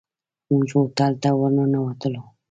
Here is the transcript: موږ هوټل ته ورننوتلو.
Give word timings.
موږ 0.49 0.63
هوټل 0.77 1.13
ته 1.21 1.29
ورننوتلو. 1.39 2.23